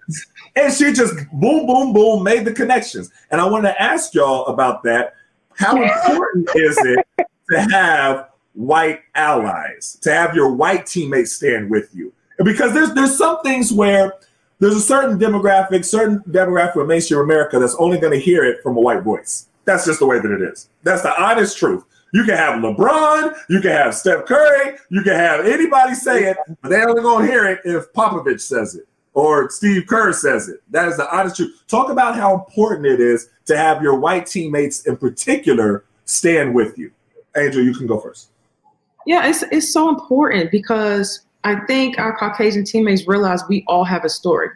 [0.55, 3.11] And she just boom, boom, boom, made the connections.
[3.29, 5.13] And I want to ask y'all about that.
[5.53, 7.05] How important is it
[7.51, 12.11] to have white allies, to have your white teammates stand with you?
[12.43, 14.15] Because there's there's some things where
[14.57, 18.63] there's a certain demographic, certain demographic of mainstream America that's only going to hear it
[18.63, 19.49] from a white voice.
[19.65, 20.69] That's just the way that it is.
[20.81, 21.83] That's the honest truth.
[22.13, 26.37] You can have LeBron, you can have Steph Curry, you can have anybody say it,
[26.61, 30.61] but they're only to hear it if Popovich says it or Steve Kerr says it.
[30.69, 31.63] That is the honest truth.
[31.67, 36.77] Talk about how important it is to have your white teammates in particular stand with
[36.77, 36.91] you.
[37.35, 38.29] Angel, you can go first.
[39.07, 44.05] Yeah, it's it's so important because I think our Caucasian teammates realize we all have
[44.05, 44.49] a story.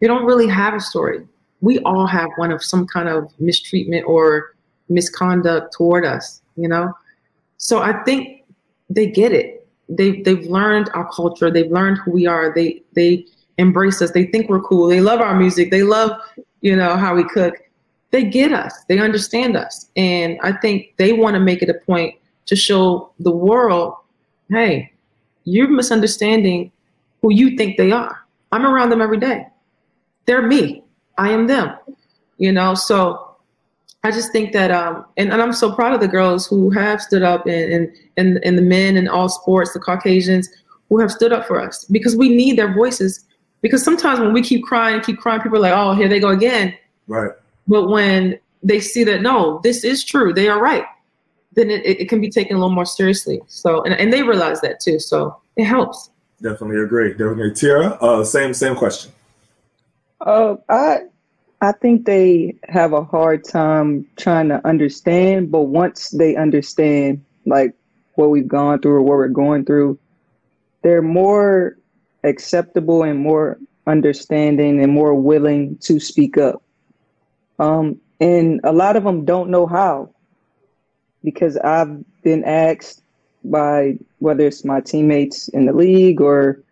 [0.00, 1.24] We don't really have a story.
[1.60, 4.53] We all have one of some kind of mistreatment or
[4.88, 6.92] misconduct toward us, you know?
[7.56, 8.44] So I think
[8.90, 9.66] they get it.
[9.88, 12.54] They they've learned our culture, they've learned who we are.
[12.54, 13.26] They they
[13.58, 14.10] embrace us.
[14.10, 14.88] They think we're cool.
[14.88, 15.70] They love our music.
[15.70, 16.20] They love,
[16.60, 17.54] you know, how we cook.
[18.10, 18.84] They get us.
[18.88, 19.90] They understand us.
[19.96, 22.14] And I think they want to make it a point
[22.46, 23.94] to show the world,
[24.50, 24.92] hey,
[25.44, 26.70] you're misunderstanding
[27.22, 28.18] who you think they are.
[28.52, 29.46] I'm around them every day.
[30.26, 30.84] They're me.
[31.18, 31.76] I am them.
[32.38, 33.33] You know, so
[34.04, 37.00] I just think that um and, and I'm so proud of the girls who have
[37.00, 40.48] stood up and and, and and the men in all sports, the Caucasians
[40.88, 43.24] who have stood up for us because we need their voices.
[43.62, 46.20] Because sometimes when we keep crying, and keep crying, people are like, oh, here they
[46.20, 46.74] go again.
[47.06, 47.30] Right.
[47.66, 50.84] But when they see that no, this is true, they are right
[51.54, 53.40] then it, it can be taken a little more seriously.
[53.46, 54.98] So, and, and they realize that too.
[54.98, 56.10] So it helps.
[56.42, 57.10] Definitely agree.
[57.10, 57.54] Definitely.
[57.54, 59.12] Tierra, uh, same, same question.
[60.20, 61.02] Uh, I,
[61.60, 67.74] I think they have a hard time trying to understand, but once they understand like
[68.14, 69.98] what we've gone through or what we're going through,
[70.82, 71.78] they're more
[72.22, 76.62] acceptable and more understanding and more willing to speak up.
[77.58, 80.10] Um, and a lot of them don't know how
[81.22, 83.02] because I've been asked
[83.44, 86.62] by whether it's my teammates in the league or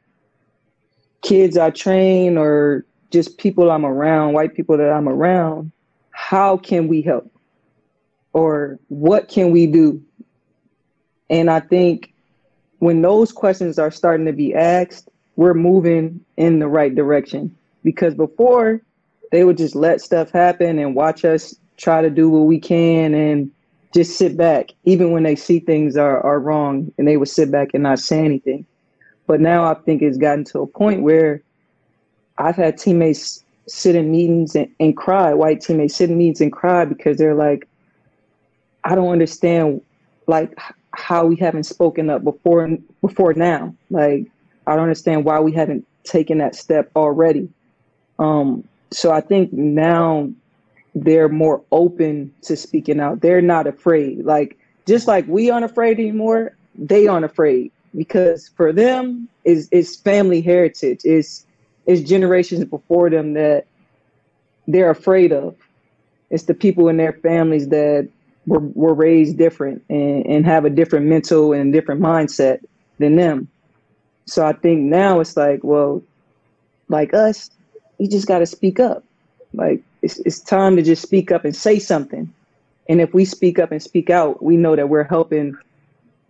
[1.22, 5.70] kids I train or just people I'm around, white people that I'm around,
[6.10, 7.30] how can we help?
[8.32, 10.02] Or what can we do?
[11.28, 12.12] And I think
[12.78, 17.56] when those questions are starting to be asked, we're moving in the right direction.
[17.84, 18.80] Because before,
[19.30, 23.14] they would just let stuff happen and watch us try to do what we can
[23.14, 23.50] and
[23.92, 27.50] just sit back, even when they see things are, are wrong, and they would sit
[27.50, 28.64] back and not say anything.
[29.26, 31.42] But now I think it's gotten to a point where
[32.38, 36.52] I've had teammates sit in meetings and, and cry, white teammates sit in meetings and
[36.52, 37.68] cry because they're like,
[38.84, 39.80] I don't understand
[40.26, 40.58] like
[40.94, 42.68] how we haven't spoken up before
[43.00, 43.74] before now.
[43.90, 44.26] Like
[44.66, 47.48] I don't understand why we haven't taken that step already.
[48.18, 50.30] Um, so I think now
[50.94, 53.20] they're more open to speaking out.
[53.20, 54.24] They're not afraid.
[54.24, 59.96] Like just like we aren't afraid anymore, they aren't afraid because for them is is
[59.96, 61.00] family heritage.
[61.04, 61.46] Is
[61.86, 63.66] is generations before them that
[64.66, 65.56] they're afraid of.
[66.30, 68.08] It's the people in their families that
[68.46, 72.60] were, were raised different and, and have a different mental and different mindset
[72.98, 73.48] than them.
[74.26, 76.02] So I think now it's like, well,
[76.88, 77.50] like us,
[77.98, 79.04] you just got to speak up.
[79.52, 82.32] Like it's, it's time to just speak up and say something.
[82.88, 85.56] And if we speak up and speak out, we know that we're helping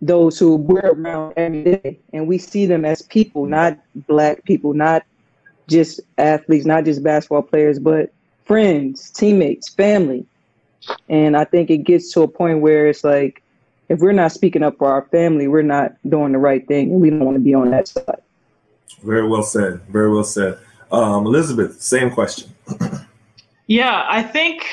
[0.01, 1.99] those who we're around every day.
[2.11, 5.03] And we see them as people, not black people, not
[5.67, 8.13] just athletes, not just basketball players, but
[8.45, 10.25] friends, teammates, family.
[11.09, 13.41] And I think it gets to a point where it's like,
[13.89, 17.01] if we're not speaking up for our family, we're not doing the right thing, and
[17.01, 18.21] we don't want to be on that side.
[19.03, 19.81] Very well said.
[19.89, 20.57] Very well said.
[20.91, 22.53] Um, Elizabeth, same question.
[23.65, 24.67] Yeah, I think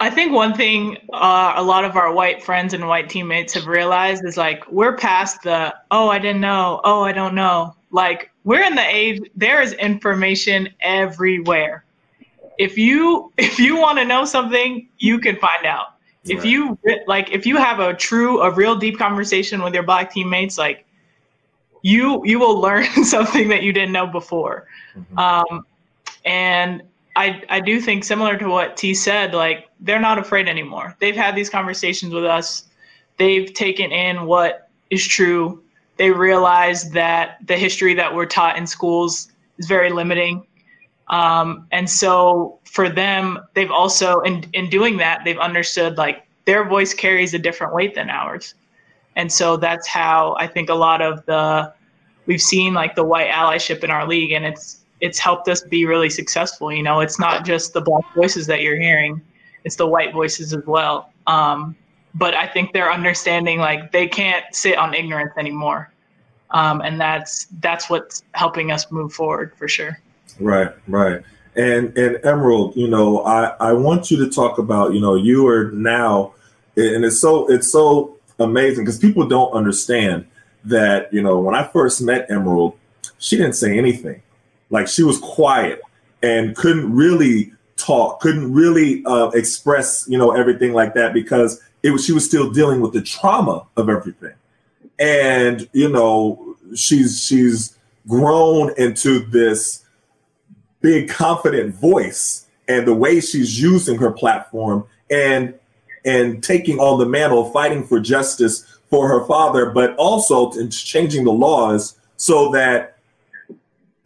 [0.00, 3.66] I think one thing uh, a lot of our white friends and white teammates have
[3.66, 8.30] realized is like we're past the oh I didn't know oh I don't know like
[8.44, 11.84] we're in the age there is information everywhere.
[12.58, 15.94] If you if you want to know something, you can find out.
[16.26, 16.36] Right.
[16.36, 20.12] If you like if you have a true a real deep conversation with your black
[20.12, 20.84] teammates like
[21.82, 24.66] you you will learn something that you didn't know before.
[24.96, 25.18] Mm-hmm.
[25.18, 25.66] Um,
[26.24, 26.82] and
[27.16, 30.96] I, I do think similar to what T said, like they're not afraid anymore.
[31.00, 32.64] They've had these conversations with us.
[33.16, 35.62] They've taken in what is true.
[36.00, 40.46] They realize that the history that we're taught in schools is very limiting.
[41.08, 46.66] Um, and so for them, they've also, in, in doing that, they've understood like their
[46.66, 48.54] voice carries a different weight than ours.
[49.14, 51.70] And so that's how I think a lot of the
[52.24, 55.84] we've seen like the white allyship in our league, and it's it's helped us be
[55.84, 56.72] really successful.
[56.72, 59.20] You know, it's not just the black voices that you're hearing;
[59.64, 61.12] it's the white voices as well.
[61.26, 61.76] Um,
[62.14, 65.92] but I think they're understanding like they can't sit on ignorance anymore,
[66.50, 69.98] um, and that's that's what's helping us move forward for sure.
[70.38, 71.22] Right, right.
[71.56, 75.46] And and Emerald, you know, I I want you to talk about you know you
[75.48, 76.34] are now,
[76.76, 80.26] and it's so it's so amazing because people don't understand
[80.64, 82.76] that you know when I first met Emerald,
[83.18, 84.22] she didn't say anything,
[84.70, 85.80] like she was quiet
[86.22, 91.90] and couldn't really talk, couldn't really uh, express you know everything like that because it
[91.90, 94.34] was she was still dealing with the trauma of everything,
[94.98, 97.76] and you know she's she's
[98.08, 99.84] grown into this
[100.80, 105.54] big confident voice and the way she's using her platform and
[106.04, 111.32] and taking on the mantle fighting for justice for her father but also changing the
[111.32, 112.96] laws so that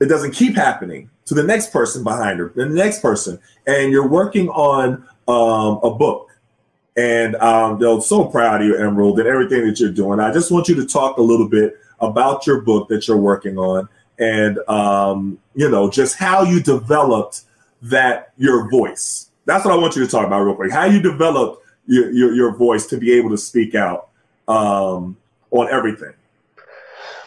[0.01, 3.39] it doesn't keep happening to the next person behind her the next person.
[3.66, 6.31] And you're working on um, a book
[6.97, 10.51] and um, they're so proud of you emerald and everything that you're doing i just
[10.51, 13.89] want you to talk a little bit about your book that you're working on
[14.19, 17.43] and um, you know just how you developed
[17.85, 19.31] that your voice.
[19.45, 20.73] That's what I want you to talk about real quick.
[20.73, 24.09] How you developed your your, your voice to be able to speak out
[24.49, 25.17] um,
[25.51, 26.15] on everything.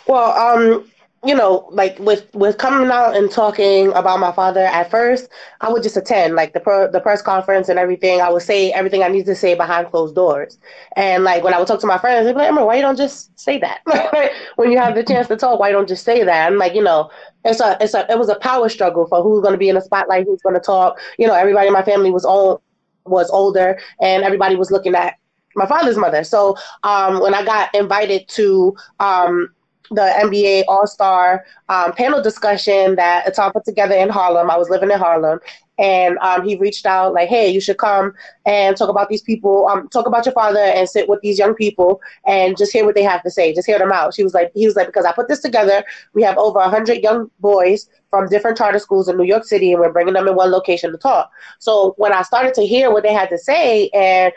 [0.08, 0.92] Well, um,
[1.26, 5.30] you know, like with with coming out and talking about my father at first,
[5.62, 8.22] I would just attend like the the press conference and everything.
[8.22, 10.60] I would say everything I needed to say behind closed doors.
[10.96, 12.82] And like when I would talk to my friends, they'd be like, Emma, why you
[12.84, 13.82] don't just say that?
[14.56, 16.52] when you have the chance to talk, why don't just say that?
[16.52, 17.10] I'm like, you know,
[17.44, 19.82] it's a it's a it was a power struggle for who's gonna be in the
[19.82, 21.00] spotlight, who's gonna talk.
[21.18, 22.62] You know, everybody in my family was all
[23.06, 25.16] was older and everybody was looking at
[25.56, 26.24] my father's mother.
[26.24, 29.50] So um, when I got invited to um,
[29.92, 34.50] the NBA All Star um, panel discussion that Etan put together in Harlem.
[34.50, 35.40] I was living in Harlem,
[35.78, 38.14] and um, he reached out like, "Hey, you should come
[38.46, 39.68] and talk about these people.
[39.68, 42.96] Um, talk about your father and sit with these young people and just hear what
[42.96, 43.54] they have to say.
[43.54, 45.84] Just hear them out." She was like, "He was like, because I put this together.
[46.14, 49.82] We have over hundred young boys." From different charter schools in New York City, and
[49.82, 51.30] we're bringing them in one location to talk.
[51.60, 54.32] So when I started to hear what they had to say, and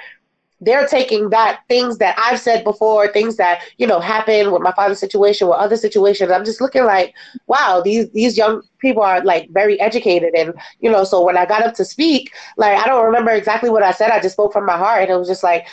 [0.61, 4.72] they're taking that things that I've said before, things that you know happened with my
[4.72, 6.30] father's situation, with other situations.
[6.30, 7.14] I'm just looking like,
[7.46, 11.04] wow, these these young people are like very educated, and you know.
[11.04, 14.11] So when I got up to speak, like I don't remember exactly what I said.
[14.11, 15.66] I just spoke from my heart, and it was just like,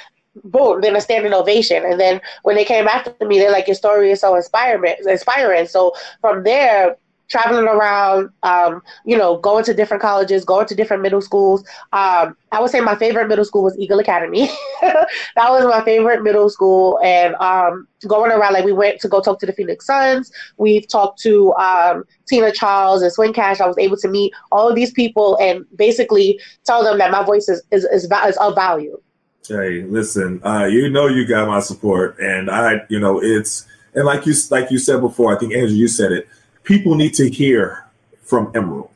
[0.44, 1.84] boom, then a standing ovation.
[1.86, 5.68] And then when they came after me, they're like, your story is so inspiring, inspiring.
[5.68, 6.98] So from there,
[7.30, 11.62] traveling around, um, you know, going to different colleges, going to different middle schools.
[11.94, 14.50] Um, I would say my favorite middle school was Eagle Academy.
[14.82, 17.00] that was my favorite middle school.
[17.04, 20.32] And um, going around, like we went to go talk to the Phoenix Suns.
[20.58, 23.60] We've talked to um, Tina Charles and Swin Cash.
[23.60, 27.24] I was able to meet all of these people and basically tell them that my
[27.24, 29.00] voice is, is, is, is of value.
[29.48, 34.06] Hey, listen, uh, you know you got my support, and I, you know, it's and
[34.06, 36.28] like you like you said before, I think Andrew, you said it
[36.68, 37.86] people need to hear
[38.24, 38.90] from Emerald.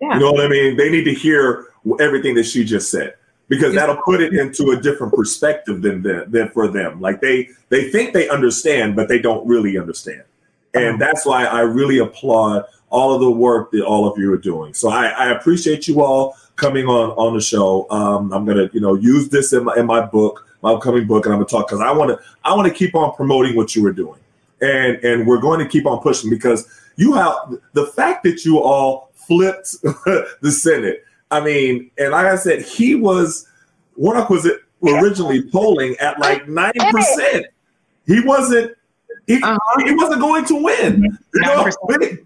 [0.00, 0.14] Yeah.
[0.14, 0.76] You know what I mean?
[0.76, 1.68] They need to hear
[2.00, 3.14] everything that she just said
[3.48, 7.00] because that'll put it into a different perspective than, than, than for them.
[7.00, 10.24] Like they they think they understand, but they don't really understand,
[10.74, 10.96] and uh-huh.
[10.98, 14.74] that's why I really applaud all of the work that all of you are doing.
[14.74, 17.86] So I, I appreciate you all coming on on the show.
[17.90, 21.26] Um, I'm gonna you know use this in my in my book, my upcoming book,
[21.26, 23.76] and I'm gonna talk because I want to I want to keep on promoting what
[23.76, 24.20] you are doing,
[24.60, 26.66] and and we're going to keep on pushing because
[26.96, 27.34] you have
[27.72, 31.04] the fact that you all flipped the Senate.
[31.30, 33.48] I mean, and like I said, he was
[33.96, 37.46] Warnock was it originally polling at like nine percent.
[38.06, 38.76] He wasn't.
[39.26, 39.84] He, uh-huh.
[39.84, 41.18] he wasn't going to win.
[41.34, 41.70] You know?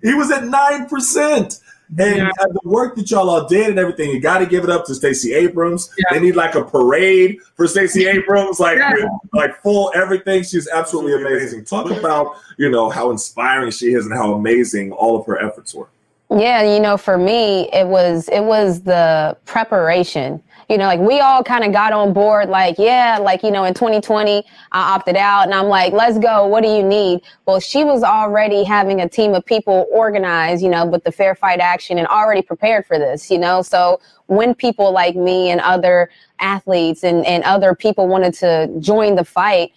[0.02, 1.60] He was at nine percent.
[1.90, 2.30] And yeah.
[2.40, 4.86] Uh, the work that y'all all did and everything, you got to give it up
[4.86, 5.90] to Stacey Abrams.
[5.96, 6.04] Yeah.
[6.10, 8.92] They need like a parade for Stacey Abrams, like yeah.
[8.92, 10.42] with, like full everything.
[10.42, 11.64] She's absolutely amazing.
[11.64, 15.74] Talk about you know how inspiring she is and how amazing all of her efforts
[15.74, 15.88] were.
[16.30, 21.20] Yeah, you know, for me, it was it was the preparation you know, like we
[21.20, 25.16] all kind of got on board, like, yeah, like, you know, in 2020, I opted
[25.16, 26.46] out and I'm like, let's go.
[26.46, 27.22] What do you need?
[27.46, 31.34] Well, she was already having a team of people organized, you know, with the Fair
[31.34, 33.62] Fight Action and already prepared for this, you know.
[33.62, 36.10] So when people like me and other
[36.40, 39.72] athletes and, and other people wanted to join the fight,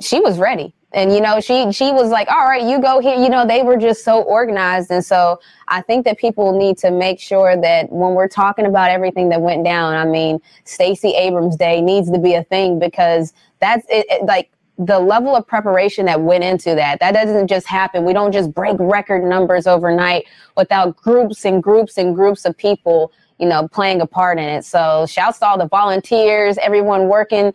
[0.00, 3.14] she was ready and you know she she was like all right you go here.
[3.14, 4.90] You know they were just so organized.
[4.90, 8.90] And so i think that people need to make sure that when we're talking about
[8.90, 13.32] everything that went down i mean stacey abrams day needs to be a thing because
[13.60, 17.66] that's it, it like the level of preparation that went into that that doesn't just
[17.66, 18.04] happen.
[18.04, 20.26] We don't just break record numbers overnight
[20.56, 24.64] without groups and groups and groups of people you know playing a part in it.
[24.64, 27.52] So shouts to all the volunteers everyone working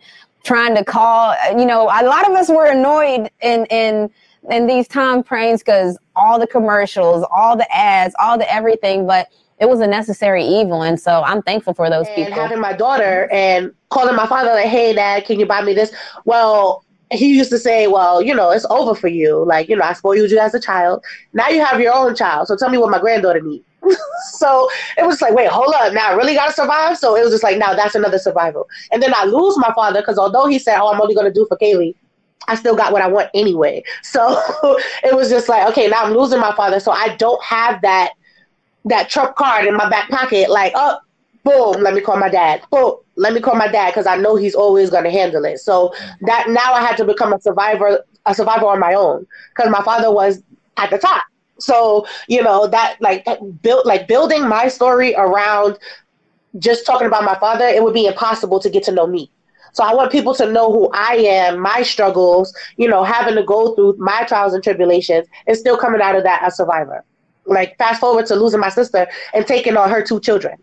[0.48, 4.10] trying to call you know a lot of us were annoyed in in
[4.50, 9.28] in these time frames because all the commercials all the ads all the everything but
[9.60, 12.72] it was a necessary evil and so i'm thankful for those and people having my
[12.72, 15.94] daughter and calling my father like hey dad can you buy me this
[16.24, 19.42] well he used to say, Well, you know, it's over for you.
[19.42, 21.02] Like, you know, I spoiled you as a child.
[21.32, 22.48] Now you have your own child.
[22.48, 23.64] So tell me what my granddaughter needs.
[24.32, 25.92] so it was like, wait, hold up.
[25.92, 26.98] Now I really got to survive.
[26.98, 28.68] So it was just like, now that's another survival.
[28.92, 31.32] And then I lose my father because although he said, Oh, I'm only going to
[31.32, 31.94] do for Kaylee,
[32.46, 33.82] I still got what I want anyway.
[34.02, 34.40] So
[35.04, 36.80] it was just like, okay, now I'm losing my father.
[36.80, 38.12] So I don't have that
[38.84, 40.48] that trump card in my back pocket.
[40.50, 40.98] Like, oh,
[41.44, 42.62] boom, let me call my dad.
[42.70, 45.58] Boom, let me call my dad because I know he's always going to handle it.
[45.58, 49.70] So that now I had to become a survivor, a survivor on my own because
[49.70, 50.42] my father was
[50.76, 51.24] at the top.
[51.58, 53.26] So you know that like
[53.62, 55.78] built like building my story around
[56.58, 59.30] just talking about my father, it would be impossible to get to know me.
[59.72, 63.42] So I want people to know who I am, my struggles, you know, having to
[63.42, 67.04] go through my trials and tribulations, and still coming out of that as a survivor.
[67.44, 70.56] Like fast forward to losing my sister and taking on her two children.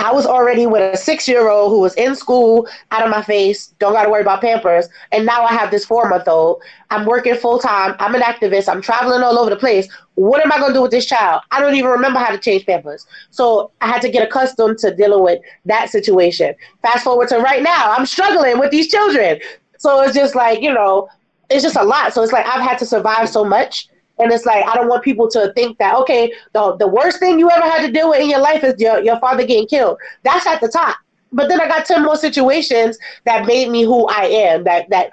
[0.00, 3.20] I was already with a six year old who was in school, out of my
[3.22, 4.88] face, don't got to worry about Pampers.
[5.12, 6.62] And now I have this four month old.
[6.88, 7.96] I'm working full time.
[7.98, 8.66] I'm an activist.
[8.66, 9.88] I'm traveling all over the place.
[10.14, 11.42] What am I going to do with this child?
[11.50, 13.06] I don't even remember how to change Pampers.
[13.30, 16.54] So I had to get accustomed to dealing with that situation.
[16.80, 19.38] Fast forward to right now, I'm struggling with these children.
[19.76, 21.10] So it's just like, you know,
[21.50, 22.14] it's just a lot.
[22.14, 23.88] So it's like I've had to survive so much
[24.20, 27.38] and it's like I don't want people to think that okay, the the worst thing
[27.38, 29.98] you ever had to deal with in your life is your, your father getting killed.
[30.22, 30.96] That's at the top.
[31.32, 35.12] But then I got 10 more situations that made me who I am, that that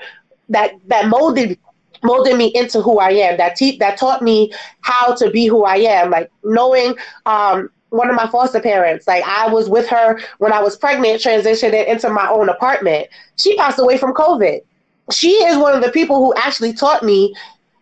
[0.50, 1.58] that that molded
[2.04, 4.52] molded me into who I am, that te- that taught me
[4.82, 6.96] how to be who I am, like knowing
[7.26, 9.08] um one of my foster parents.
[9.08, 13.08] Like I was with her when I was pregnant, transitioning into my own apartment.
[13.38, 14.62] She passed away from COVID.
[15.12, 17.34] She is one of the people who actually taught me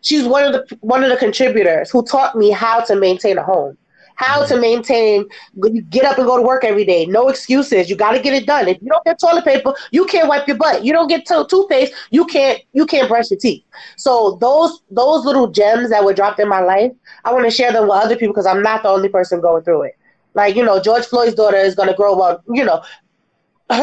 [0.05, 3.43] she's one of the one of the contributors who taught me how to maintain a
[3.43, 3.77] home
[4.15, 5.25] how to maintain
[5.61, 7.05] you get up and go to work every day.
[7.05, 7.89] No excuses.
[7.89, 8.67] You got to get it done.
[8.67, 10.85] If you don't get toilet paper you can't wipe your butt.
[10.85, 13.63] You don't get to- toothpaste you can't you can't brush your teeth.
[13.97, 16.91] So those those little gems that were dropped in my life
[17.25, 19.63] i want to share them with other people because i'm not the only person going
[19.63, 19.97] through it.
[20.33, 22.81] Like you know george floyd's daughter is going to grow up you know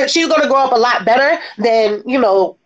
[0.07, 2.57] she's going to grow up a lot better than you know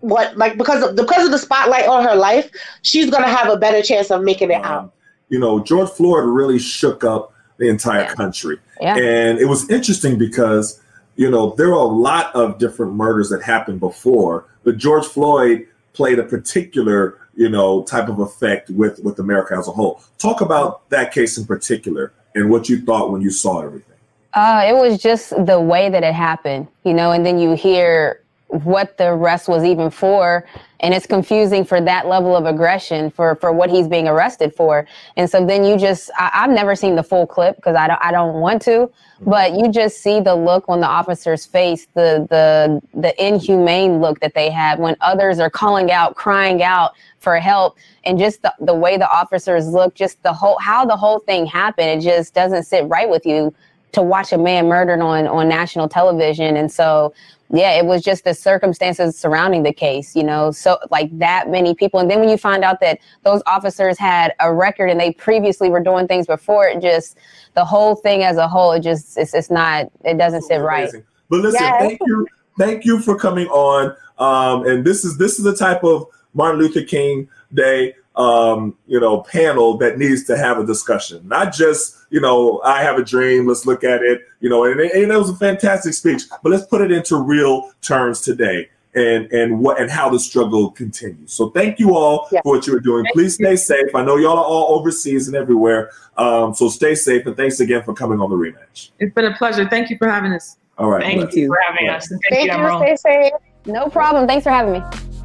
[0.00, 2.50] what like because of because of the spotlight on her life,
[2.82, 4.92] she's gonna have a better chance of making it out.
[5.28, 8.14] You know, George Floyd really shook up the entire yeah.
[8.14, 8.96] country, yeah.
[8.96, 10.80] and it was interesting because
[11.16, 15.66] you know there are a lot of different murders that happened before, but George Floyd
[15.92, 20.02] played a particular you know type of effect with with America as a whole.
[20.18, 23.96] Talk about that case in particular and what you thought when you saw everything.
[24.32, 28.22] Uh, it was just the way that it happened, you know, and then you hear
[28.50, 30.44] what the arrest was even for
[30.80, 34.86] and it's confusing for that level of aggression for for what he's being arrested for.
[35.16, 38.00] And so then you just I, have never seen the full clip because I don't,
[38.02, 38.90] I don't want to
[39.20, 44.18] but you just see the look on the officer's face the the the inhumane look
[44.20, 48.52] that they have when others are calling out crying out for help and just the,
[48.60, 52.34] the way the officers look just the whole how the whole thing happened it just
[52.34, 53.54] doesn't sit right with you
[53.92, 56.56] to watch a man murdered on on national television.
[56.56, 57.12] And so
[57.52, 61.74] yeah, it was just the circumstances surrounding the case, you know, so like that many
[61.74, 61.98] people.
[61.98, 65.68] And then when you find out that those officers had a record and they previously
[65.68, 67.16] were doing things before, it just
[67.54, 70.90] the whole thing as a whole, it just it's, it's not it doesn't sit right.
[71.28, 71.80] But listen, yes.
[71.80, 72.26] thank you,
[72.56, 73.96] thank you for coming on.
[74.18, 79.00] Um, and this is this is the type of Martin Luther King Day um, you
[79.00, 83.04] know, panel that needs to have a discussion, not just, you know, I have a
[83.04, 86.50] dream, let's look at it, you know, and, and it was a fantastic speech, but
[86.50, 91.32] let's put it into real terms today and and what and how the struggle continues.
[91.32, 92.40] So thank you all yeah.
[92.42, 93.04] for what you are doing.
[93.04, 93.94] Thank Please stay safe.
[93.94, 95.90] I know y'all are all overseas and everywhere.
[96.16, 98.90] Um, so stay safe and thanks again for coming on the rematch.
[98.98, 99.68] It's been a pleasure.
[99.68, 100.56] Thank you for having us.
[100.76, 101.02] All right.
[101.02, 102.08] Thank you for having us.
[102.08, 103.32] Thank, thank you, you stay safe.
[103.66, 104.26] No problem.
[104.26, 105.19] Thanks for having me.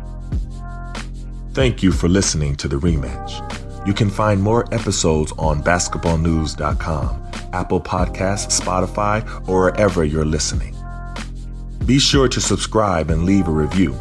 [1.55, 3.87] Thank you for listening to the rematch.
[3.87, 10.75] You can find more episodes on basketballnews.com, Apple Podcasts, Spotify, or wherever you're listening.
[11.85, 13.95] Be sure to subscribe and leave a review.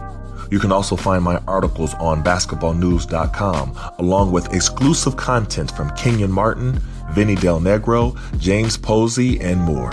[0.50, 6.82] You can also find my articles on basketballnews.com, along with exclusive content from Kenyon Martin,
[7.12, 9.92] Vinny Del Negro, James Posey, and more.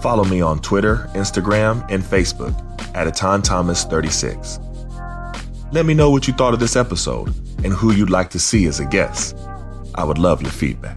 [0.00, 2.52] Follow me on Twitter, Instagram, and Facebook
[2.96, 4.58] at Etan Thomas 36.
[5.70, 7.28] Let me know what you thought of this episode
[7.62, 9.36] and who you'd like to see as a guest.
[9.94, 10.96] I would love your feedback.